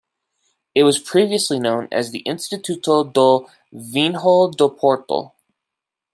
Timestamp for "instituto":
2.25-3.13